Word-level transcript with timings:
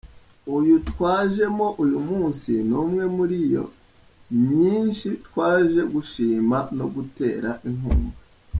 Uyu 0.57 0.75
twajemo 0.89 1.67
uyu 1.83 1.99
munsi 2.09 2.51
ni 2.67 2.75
umwe 2.81 3.03
muri 3.15 3.35
iyo 3.47 3.65
myinshi 4.43 5.09
twaje 5.27 5.81
gushima 5.93 6.57
no 6.77 6.85
gutera 6.95 7.49
inkunga. 7.69 8.17